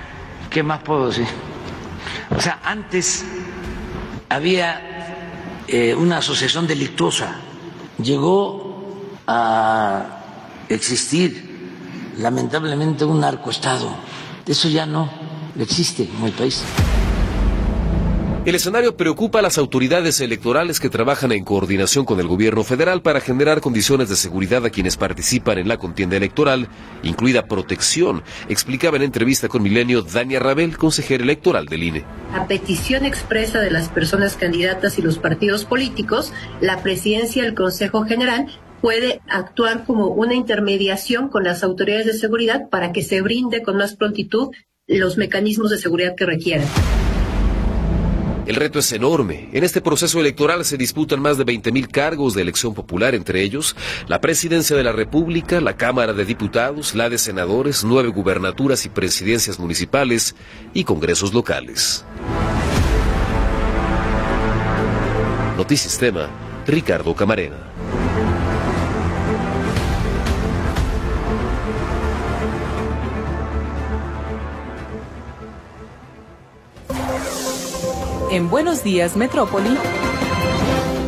[0.50, 1.26] ¿qué más puedo decir?
[2.36, 3.24] O sea, antes
[4.28, 7.40] había eh, una asociación delictuosa.
[7.98, 10.23] Llegó a
[10.74, 13.94] existir lamentablemente un narcoestado.
[14.46, 15.10] Eso ya no
[15.58, 16.62] existe en el país.
[18.44, 23.00] El escenario preocupa a las autoridades electorales que trabajan en coordinación con el gobierno federal
[23.00, 26.68] para generar condiciones de seguridad a quienes participan en la contienda electoral,
[27.02, 32.04] incluida protección, explicaba en entrevista con Milenio Dania Rabel, consejera electoral del INE.
[32.34, 38.04] A petición expresa de las personas candidatas y los partidos políticos, la presidencia del Consejo
[38.04, 38.46] General
[38.84, 43.78] puede actuar como una intermediación con las autoridades de seguridad para que se brinde con
[43.78, 44.50] más prontitud
[44.86, 46.66] los mecanismos de seguridad que requieran.
[48.46, 49.48] El reto es enorme.
[49.54, 53.74] En este proceso electoral se disputan más de 20.000 cargos de elección popular, entre ellos
[54.06, 58.90] la presidencia de la República, la Cámara de Diputados, la de senadores, nueve gubernaturas y
[58.90, 60.36] presidencias municipales
[60.74, 62.04] y congresos locales.
[65.56, 66.28] Notisistema,
[66.66, 67.73] Ricardo Camarena.
[78.34, 79.78] En Buenos Días Metrópoli,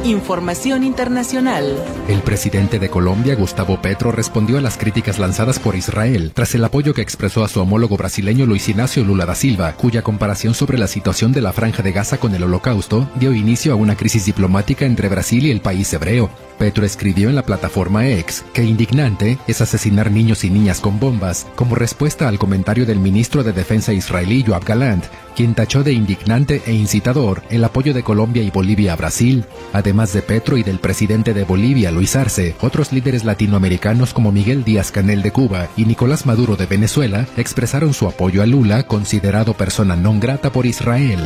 [0.04, 1.76] información internacional.
[2.06, 6.64] El presidente de Colombia, Gustavo Petro, respondió a las críticas lanzadas por Israel tras el
[6.64, 10.78] apoyo que expresó a su homólogo brasileño Luis Ignacio Lula da Silva, cuya comparación sobre
[10.78, 14.24] la situación de la franja de Gaza con el holocausto dio inicio a una crisis
[14.26, 16.30] diplomática entre Brasil y el país hebreo.
[16.58, 21.46] Petro escribió en la plataforma X que indignante es asesinar niños y niñas con bombas,
[21.54, 26.62] como respuesta al comentario del ministro de Defensa israelí Yoav Galant, quien tachó de indignante
[26.66, 29.44] e incitador el apoyo de Colombia y Bolivia a Brasil.
[29.72, 34.64] Además de Petro y del presidente de Bolivia, Luis Arce, otros líderes latinoamericanos como Miguel
[34.64, 39.54] Díaz Canel de Cuba y Nicolás Maduro de Venezuela expresaron su apoyo a Lula, considerado
[39.54, 41.20] persona non grata por Israel.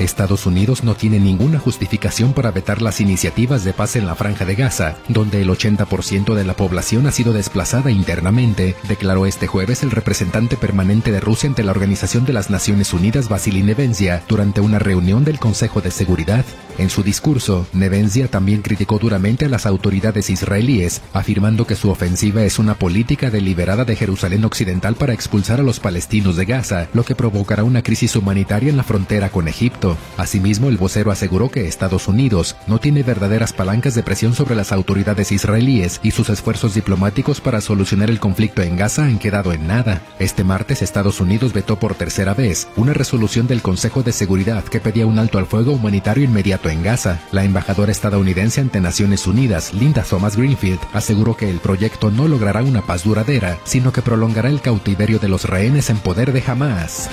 [0.00, 4.44] Estados Unidos no tiene ninguna justificación para vetar las iniciativas de paz en la franja
[4.44, 9.82] de Gaza, donde el 80% de la población ha sido desplazada internamente, declaró este jueves
[9.82, 14.60] el representante permanente de Rusia ante la Organización de las Naciones Unidas, Vasily Nevencia, durante
[14.60, 16.44] una reunión del Consejo de Seguridad.
[16.78, 22.42] En su discurso, Nevencia también criticó duramente a las autoridades israelíes, afirmando que su ofensiva
[22.42, 27.04] es una política deliberada de Jerusalén Occidental para expulsar a los palestinos de Gaza, lo
[27.04, 29.89] que provocará una crisis humanitaria en la frontera con Egipto.
[30.16, 34.72] Asimismo, el vocero aseguró que Estados Unidos no tiene verdaderas palancas de presión sobre las
[34.72, 39.66] autoridades israelíes y sus esfuerzos diplomáticos para solucionar el conflicto en Gaza han quedado en
[39.66, 40.02] nada.
[40.18, 44.80] Este martes, Estados Unidos vetó por tercera vez una resolución del Consejo de Seguridad que
[44.80, 47.20] pedía un alto al fuego humanitario inmediato en Gaza.
[47.32, 52.62] La embajadora estadounidense ante Naciones Unidas, Linda Thomas Greenfield, aseguró que el proyecto no logrará
[52.62, 57.08] una paz duradera, sino que prolongará el cautiverio de los rehenes en poder de Hamas.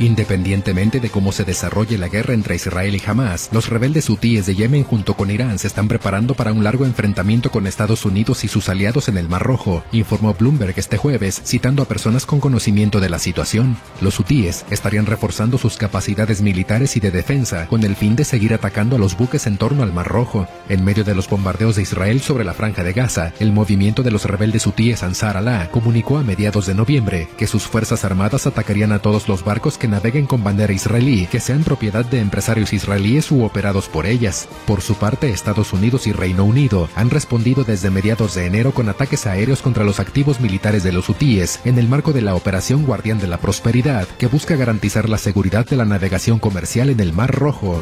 [0.00, 4.54] Independientemente de cómo se desarrolle la guerra entre Israel y Hamas, los rebeldes hutíes de
[4.54, 8.48] Yemen junto con Irán se están preparando para un largo enfrentamiento con Estados Unidos y
[8.48, 12.98] sus aliados en el Mar Rojo, informó Bloomberg este jueves, citando a personas con conocimiento
[12.98, 13.76] de la situación.
[14.00, 18.54] Los hutíes estarían reforzando sus capacidades militares y de defensa con el fin de seguir
[18.54, 20.48] atacando a los buques en torno al Mar Rojo.
[20.70, 24.12] En medio de los bombardeos de Israel sobre la franja de Gaza, el movimiento de
[24.12, 28.92] los rebeldes hutíes Ansar Allah comunicó a mediados de noviembre que sus fuerzas armadas atacarían
[28.92, 33.30] a todos los barcos que naveguen con bandera israelí que sean propiedad de empresarios israelíes
[33.30, 34.48] u operados por ellas.
[34.66, 38.88] Por su parte, Estados Unidos y Reino Unido han respondido desde mediados de enero con
[38.88, 42.86] ataques aéreos contra los activos militares de los hutíes en el marco de la Operación
[42.86, 47.12] Guardián de la Prosperidad, que busca garantizar la seguridad de la navegación comercial en el
[47.12, 47.80] Mar Rojo.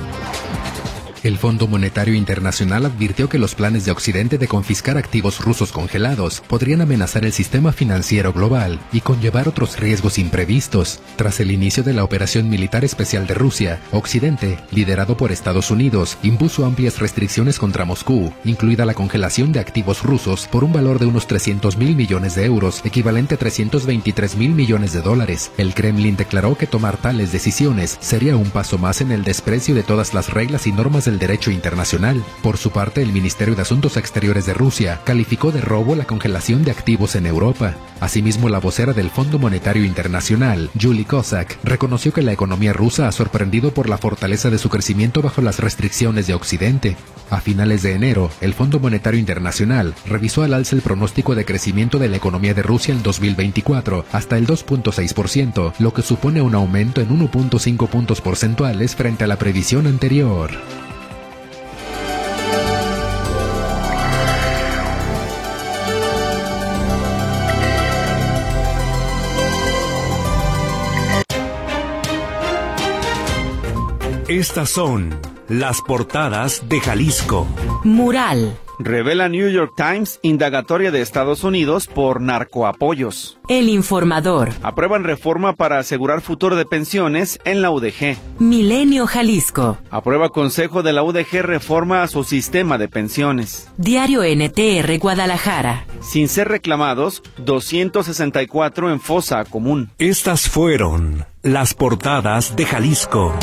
[1.24, 6.42] El Fondo Monetario Internacional advirtió que los planes de Occidente de confiscar activos rusos congelados
[6.46, 11.00] podrían amenazar el sistema financiero global y conllevar otros riesgos imprevistos.
[11.16, 16.18] Tras el inicio de la operación militar especial de Rusia, Occidente, liderado por Estados Unidos,
[16.22, 21.06] impuso amplias restricciones contra Moscú, incluida la congelación de activos rusos por un valor de
[21.06, 25.50] unos 300 mil millones de euros, equivalente a 323 mil millones de dólares.
[25.58, 29.82] El Kremlin declaró que tomar tales decisiones sería un paso más en el desprecio de
[29.82, 32.22] todas las reglas y normas del derecho internacional.
[32.42, 36.64] Por su parte, el Ministerio de Asuntos Exteriores de Rusia calificó de robo la congelación
[36.64, 37.74] de activos en Europa.
[38.00, 43.12] Asimismo, la vocera del Fondo Monetario Internacional, Julie Kozak, reconoció que la economía rusa ha
[43.12, 46.96] sorprendido por la fortaleza de su crecimiento bajo las restricciones de Occidente.
[47.30, 51.98] A finales de enero, el Fondo Monetario Internacional revisó al alza el pronóstico de crecimiento
[51.98, 57.00] de la economía de Rusia en 2024 hasta el 2.6%, lo que supone un aumento
[57.00, 60.50] en 1.5 puntos porcentuales frente a la previsión anterior.
[74.28, 77.46] Estas son las portadas de Jalisco.
[77.82, 78.58] Mural.
[78.78, 83.38] Revela New York Times indagatoria de Estados Unidos por narcoapoyos.
[83.48, 84.50] El informador.
[84.62, 88.18] Aprueban reforma para asegurar futuro de pensiones en la UDG.
[88.38, 89.78] Milenio Jalisco.
[89.90, 93.70] Aprueba Consejo de la UDG reforma a su sistema de pensiones.
[93.78, 95.86] Diario NTR Guadalajara.
[96.02, 99.90] Sin ser reclamados, 264 en fosa común.
[99.96, 103.34] Estas fueron las portadas de Jalisco.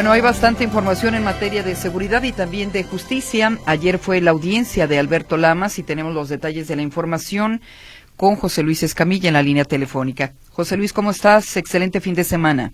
[0.00, 3.50] Bueno, hay bastante información en materia de seguridad y también de justicia.
[3.66, 7.60] Ayer fue la audiencia de Alberto Lamas y tenemos los detalles de la información
[8.16, 10.30] con José Luis Escamilla en la línea telefónica.
[10.52, 11.54] José Luis, ¿cómo estás?
[11.58, 12.70] Excelente fin de semana.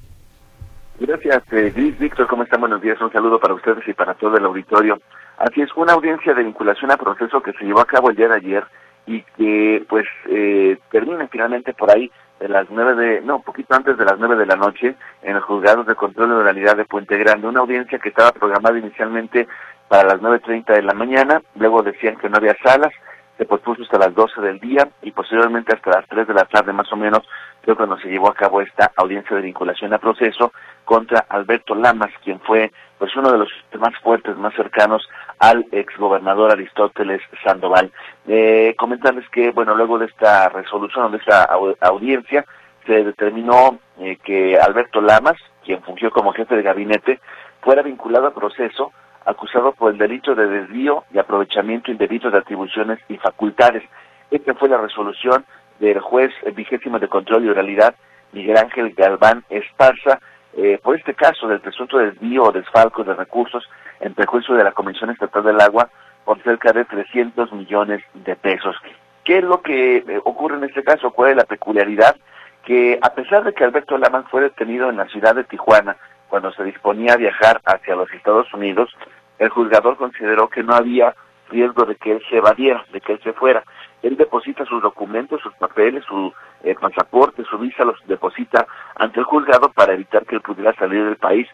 [1.00, 2.28] Gracias, eh, Víctor.
[2.28, 2.60] ¿Cómo están?
[2.60, 3.00] Buenos días.
[3.00, 4.96] Un saludo para ustedes y para todo el auditorio.
[5.38, 8.28] Así es, una audiencia de vinculación a proceso que se llevó a cabo el día
[8.28, 8.64] de ayer
[9.06, 13.74] y que pues eh, termina finalmente por ahí de las nueve de, no, un poquito
[13.74, 16.84] antes de las nueve de la noche, en los juzgados de control de oralidad de
[16.84, 19.46] Puente Grande, una audiencia que estaba programada inicialmente
[19.88, 22.92] para las nueve treinta de la mañana, luego decían que no había salas,
[23.38, 26.72] se pospuso hasta las doce del día y posteriormente hasta las tres de la tarde
[26.72, 27.20] más o menos,
[27.62, 30.52] creo cuando se llevó a cabo esta audiencia de vinculación a proceso
[30.84, 35.06] contra Alberto Lamas, quien fue pues uno de los más fuertes, más cercanos
[35.38, 37.92] al exgobernador Aristóteles Sandoval.
[38.28, 41.44] Eh, comentarles que, bueno, luego de esta resolución, de esta
[41.80, 42.44] audiencia,
[42.86, 47.20] se determinó eh, que Alberto Lamas, quien fungió como jefe de gabinete,
[47.60, 48.92] fuera vinculado a proceso
[49.24, 53.82] acusado por el delito de desvío y aprovechamiento indebido de atribuciones y facultades.
[54.30, 55.44] Esta fue la resolución
[55.80, 57.94] del juez vigésimo de control y oralidad
[58.32, 60.20] Miguel Ángel Galván Esparza,
[60.57, 63.68] eh, por este caso del presunto desvío o desfalco de recursos
[64.01, 65.90] en perjuicio de la Comisión Estatal del Agua
[66.27, 68.77] por cerca de 300 millones de pesos.
[69.24, 71.12] ¿Qué es lo que eh, ocurre en este caso?
[71.12, 72.16] ¿Cuál es la peculiaridad?
[72.64, 75.97] Que a pesar de que Alberto Lamas fue detenido en la ciudad de Tijuana
[76.29, 78.91] cuando se disponía a viajar hacia los Estados Unidos,
[79.39, 81.14] el juzgador consideró que no había
[81.49, 83.62] riesgo de que él se evadiera, de que él se fuera.
[84.03, 86.33] Él deposita sus documentos, sus papeles, su
[86.64, 88.66] eh, pasaporte, su visa, los deposita
[88.97, 91.47] ante el juzgado para evitar que él pudiera salir del país,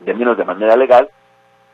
[0.00, 1.08] de menos de manera legal,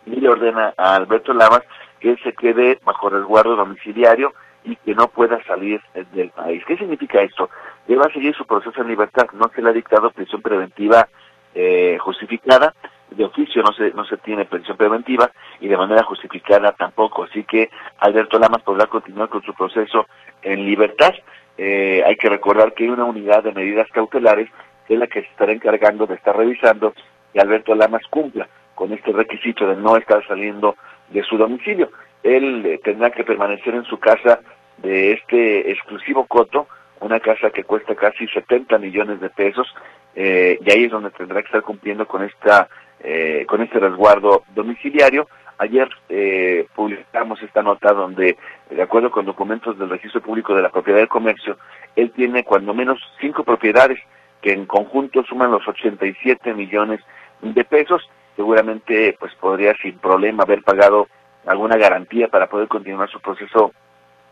[0.06, 1.62] y le ordena a Alberto Lamas
[2.04, 5.80] que él se quede bajo resguardo domiciliario y que no pueda salir
[6.12, 6.62] del país.
[6.66, 7.48] ¿Qué significa esto?
[7.88, 11.08] Él va a seguir su proceso en libertad, no se le ha dictado prisión preventiva
[11.54, 12.74] eh, justificada,
[13.10, 15.30] de oficio no se, no se tiene prisión preventiva
[15.60, 17.24] y de manera justificada tampoco.
[17.24, 20.06] Así que Alberto Lamas podrá continuar con su proceso
[20.42, 21.14] en libertad.
[21.56, 24.50] Eh, hay que recordar que hay una unidad de medidas cautelares
[24.86, 26.92] que es la que se estará encargando de estar revisando
[27.32, 30.76] que Alberto Lamas cumpla con este requisito de no estar saliendo
[31.14, 31.90] de su domicilio.
[32.22, 34.40] Él eh, tendrá que permanecer en su casa
[34.78, 36.66] de este exclusivo coto,
[37.00, 39.72] una casa que cuesta casi 70 millones de pesos,
[40.14, 42.68] eh, y ahí es donde tendrá que estar cumpliendo con esta
[43.00, 45.28] eh, con este resguardo domiciliario.
[45.58, 48.36] Ayer eh, publicamos esta nota donde,
[48.70, 51.58] de acuerdo con documentos del Registro Público de la Propiedad del Comercio,
[51.96, 53.98] él tiene cuando menos cinco propiedades
[54.40, 57.00] que en conjunto suman los 87 millones
[57.42, 58.02] de pesos.
[58.36, 61.08] Seguramente, pues podría sin problema haber pagado
[61.46, 63.72] alguna garantía para poder continuar su proceso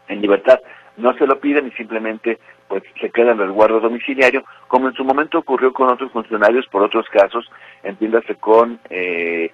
[0.09, 0.59] en libertad.
[0.97, 2.39] No se lo piden y simplemente
[2.69, 6.83] pues se queda en resguardo domiciliario, como en su momento ocurrió con otros funcionarios por
[6.83, 7.51] otros casos,
[7.83, 9.51] entiéndase con eh,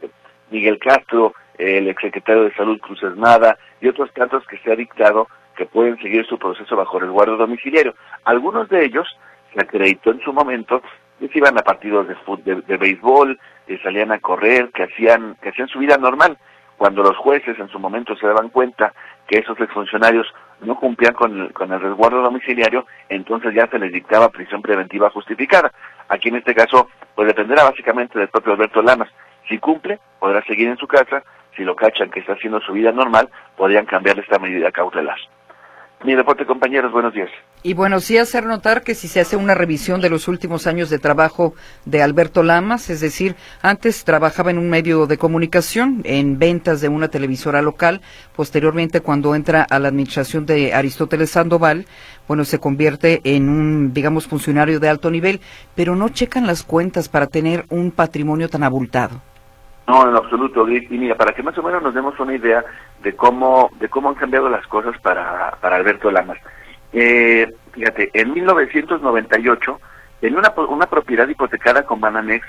[0.50, 5.28] Miguel Castro, el exsecretario de Salud Cruz Esmada y otros tantos que se ha dictado
[5.56, 7.94] que pueden seguir su proceso bajo resguardo domiciliario.
[8.24, 9.08] Algunos de ellos
[9.52, 10.80] se acreditó en su momento
[11.18, 15.36] que se iban a partidos de, de, de béisbol, que salían a correr, que hacían,
[15.42, 16.38] que hacían su vida normal.
[16.76, 18.92] Cuando los jueces en su momento se daban cuenta
[19.26, 20.26] que esos exfuncionarios
[20.60, 25.10] no cumplían con el, con el resguardo domiciliario, entonces ya se les dictaba prisión preventiva
[25.10, 25.72] justificada.
[26.08, 29.08] Aquí en este caso, pues dependerá básicamente del propio Alberto Lamas.
[29.48, 31.22] Si cumple, podrá seguir en su casa.
[31.56, 35.18] Si lo cachan que está haciendo su vida normal, podrían cambiarle esta medida cautelar.
[36.04, 37.28] Mi deporte, compañeros, buenos días.
[37.64, 40.90] Y bueno, sí hacer notar que si se hace una revisión de los últimos años
[40.90, 41.54] de trabajo
[41.86, 46.88] de Alberto Lamas, es decir, antes trabajaba en un medio de comunicación, en ventas de
[46.88, 48.00] una televisora local,
[48.36, 51.86] posteriormente cuando entra a la administración de Aristóteles Sandoval,
[52.28, 55.40] bueno, se convierte en un, digamos, funcionario de alto nivel,
[55.74, 59.20] pero no checan las cuentas para tener un patrimonio tan abultado.
[59.88, 60.68] No, en absoluto.
[60.68, 62.62] Y, mira, para que más o menos nos demos una idea
[63.02, 66.36] de cómo de cómo han cambiado las cosas para, para Alberto Lamas.
[66.92, 69.80] Eh, fíjate, en 1998
[70.20, 72.46] tenía una, una propiedad hipotecada con Bananex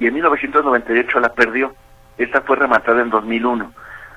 [0.00, 1.76] y en 1998 la perdió.
[2.18, 3.72] Esta fue rematada en 2001.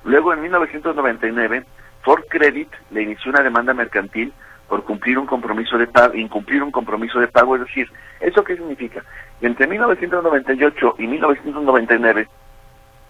[0.06, 1.66] Luego, en 1999,
[2.02, 4.34] Ford Credit le inició una demanda mercantil
[4.68, 7.88] por cumplir un compromiso de pago, incumplir un compromiso de pago, es decir,
[8.20, 9.04] ¿eso qué significa?
[9.42, 12.28] Entre 1998 y 1999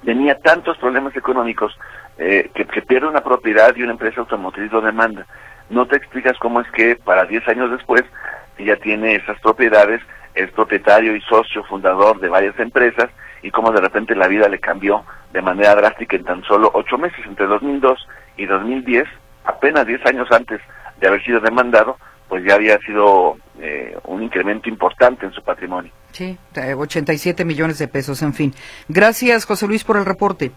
[0.04, 1.78] tenía tantos problemas económicos
[2.18, 5.26] eh, que, que, pierde una propiedad y una empresa automotriz lo demanda.
[5.70, 8.04] No te explicas cómo es que para 10 años después
[8.60, 10.02] ya tiene esas propiedades,
[10.36, 13.10] es propietario y socio fundador de varias empresas
[13.42, 16.98] y cómo de repente la vida le cambió de manera drástica en tan solo 8
[16.98, 19.06] meses, entre 2002 y 2010,
[19.46, 20.62] apenas 10 años antes
[21.00, 21.98] de haber sido demandado,
[22.34, 25.92] pues ya había sido eh, un incremento importante en su patrimonio.
[26.14, 26.36] Sí,
[26.76, 28.56] 87 millones de pesos, en fin.
[28.88, 30.52] Gracias, José Luis, por el reporte.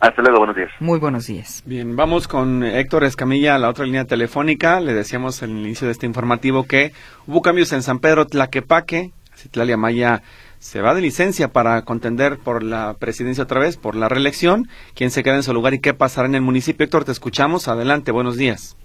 [0.00, 0.68] Hasta luego, buenos días.
[0.80, 1.62] Muy buenos días.
[1.64, 4.80] Bien, vamos con Héctor Escamilla a la otra línea telefónica.
[4.80, 6.92] Le decíamos al inicio de este informativo que
[7.26, 9.12] hubo cambios en San Pedro Tlaquepaque.
[9.34, 10.20] Citlalia Maya
[10.58, 14.68] se va de licencia para contender por la presidencia otra vez, por la reelección.
[14.94, 16.84] ¿Quién se queda en su lugar y qué pasará en el municipio?
[16.84, 17.66] Héctor, te escuchamos.
[17.66, 18.76] Adelante, buenos días.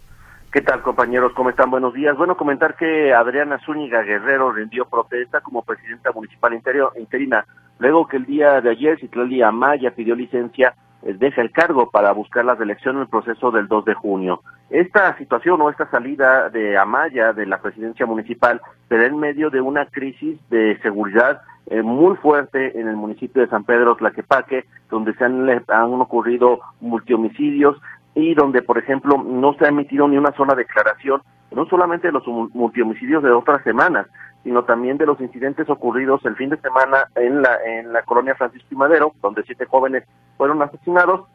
[0.53, 1.33] ¿Qué tal, compañeros?
[1.33, 1.71] ¿Cómo están?
[1.71, 2.15] Buenos días.
[2.15, 7.43] Bueno, comentar que Adriana Zúñiga Guerrero rindió protesta como presidenta municipal interior, interina,
[7.79, 12.45] luego que el día de ayer Citlalia Maya pidió licencia deja el cargo para buscar
[12.45, 14.41] la reelección en el proceso del 2 de junio.
[14.69, 19.49] Esta situación o esta salida de Amaya de la presidencia municipal se da en medio
[19.49, 24.65] de una crisis de seguridad eh, muy fuerte en el municipio de San Pedro Tlaquepaque,
[24.89, 27.77] donde se han, han ocurrido multihomicidios
[28.15, 32.13] y donde, por ejemplo, no se ha emitido ni una sola declaración, no solamente de
[32.13, 34.07] los multihomicidios de otras semanas,
[34.43, 38.35] sino también de los incidentes ocurridos el fin de semana en la en la colonia
[38.35, 40.03] Francisco y Madero, donde siete jóvenes
[40.37, 41.27] fueron asesinados,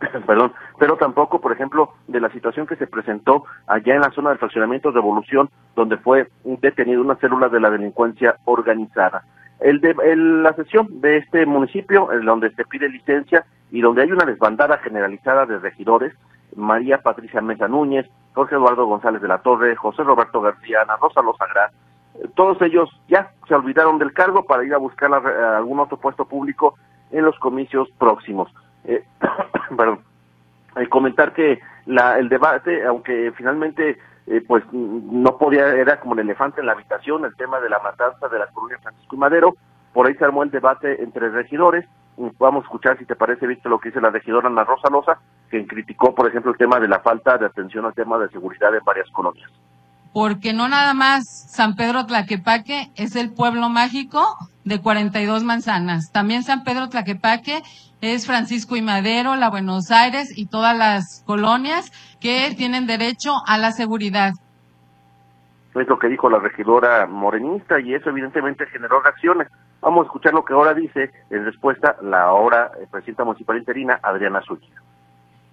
[0.26, 4.30] perdón, pero tampoco, por ejemplo, de la situación que se presentó allá en la zona
[4.30, 9.24] del fraccionamiento Revolución, donde fue detenido una célula de la delincuencia organizada.
[9.58, 14.02] El de, el, la sesión de este municipio, en donde se pide licencia, y donde
[14.02, 16.14] hay una desbandada generalizada de regidores,
[16.56, 21.22] María Patricia Mesa Núñez, Jorge Eduardo González de la Torre, José Roberto García, Ana Rosa
[21.22, 21.70] Lozagrá,
[22.14, 26.24] eh, todos ellos ya se olvidaron del cargo para ir a buscar algún otro puesto
[26.24, 26.74] público
[27.10, 28.52] en los comicios próximos.
[28.84, 29.04] Eh,
[29.76, 30.00] perdón.
[30.76, 36.20] Eh, comentar que la, el debate, aunque finalmente eh, pues no podía, era como el
[36.20, 39.56] elefante en la habitación, el tema de la matanza de la colonia Francisco y Madero,
[39.92, 41.84] por ahí se armó el debate entre regidores,
[42.38, 45.18] vamos a escuchar si te parece, viste lo que dice la regidora Ana Rosa Loza,
[45.50, 48.74] que criticó, por ejemplo, el tema de la falta de atención al tema de seguridad
[48.74, 49.50] en varias colonias.
[50.12, 54.24] Porque no nada más San Pedro Tlaquepaque es el pueblo mágico
[54.64, 56.10] de 42 manzanas.
[56.12, 57.62] También San Pedro Tlaquepaque
[58.00, 63.58] es Francisco y Madero, la Buenos Aires y todas las colonias que tienen derecho a
[63.58, 64.32] la seguridad.
[65.74, 69.48] Es lo que dijo la regidora morenista y eso evidentemente generó reacciones.
[69.80, 73.98] Vamos a escuchar lo que ahora dice en respuesta la ahora eh, presidenta municipal interina,
[74.02, 74.82] Adriana Zúñiga.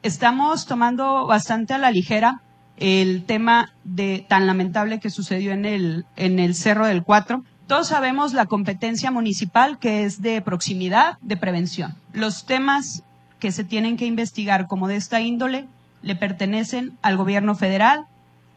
[0.04, 2.42] Estamos tomando bastante a la ligera
[2.78, 7.44] el tema de tan lamentable que sucedió en el, en el Cerro del Cuatro.
[7.68, 11.96] Todos sabemos la competencia municipal que es de proximidad, de prevención.
[12.14, 13.04] Los temas
[13.40, 15.68] que se tienen que investigar como de esta índole
[16.02, 18.06] le pertenecen al gobierno federal,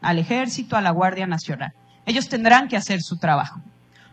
[0.01, 1.73] al ejército, a la Guardia Nacional.
[2.05, 3.59] Ellos tendrán que hacer su trabajo.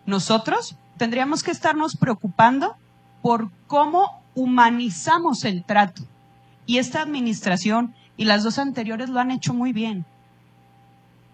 [0.08, 2.76] Nosotros tendríamos que estarnos preocupando
[3.20, 6.00] por cómo humanizamos el trato.
[6.64, 10.06] Y esta administración y las dos anteriores lo han hecho muy bien.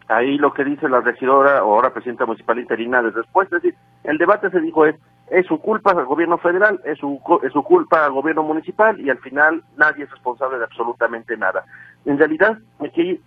[0.09, 3.77] Ahí lo que dice la regidora o ahora presidenta municipal interina de después, es decir,
[4.03, 4.97] el debate se dijo es,
[5.31, 9.09] es su culpa al gobierno federal, es su, es su culpa al gobierno municipal y
[9.09, 11.65] al final nadie es responsable de absolutamente nada.
[12.07, 13.21] En realidad, aquí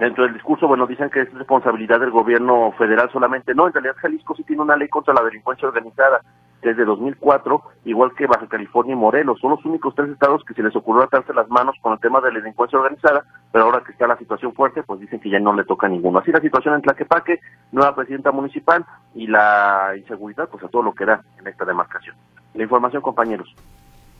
[0.00, 3.54] dentro del discurso, bueno, dicen que es responsabilidad del gobierno federal solamente.
[3.54, 6.22] No, en realidad Jalisco sí tiene una ley contra la delincuencia organizada
[6.62, 9.38] desde 2004, igual que Baja California y Morelos.
[9.40, 12.20] Son los únicos tres estados que se les ocurrió atarse las manos con el tema
[12.20, 15.38] de la delincuencia organizada, pero ahora que está la situación fuerte, pues dicen que ya
[15.38, 16.18] no le toca a ninguno.
[16.18, 17.40] Así la situación en Tlaquepaque,
[17.70, 18.84] nueva presidenta municipal
[19.14, 22.16] y la inseguridad, pues a todo lo que da en esta demarcación.
[22.54, 23.54] La información, compañeros.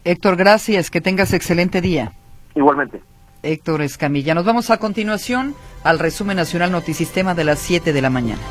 [0.04, 0.90] Héctor, gracias.
[0.90, 2.12] Que tengas excelente día.
[2.54, 3.02] Igualmente.
[3.42, 4.34] Héctor Escamilla.
[4.34, 8.42] Nos vamos a continuación al resumen nacional Notisistema de las 7 de la mañana.